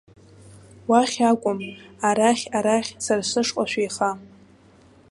Уахьакәым, 0.89 1.59
арахь, 2.07 2.45
арахь, 2.57 2.91
сара 3.05 3.23
сышҟа 3.29 3.63
шәеиха! 3.69 4.09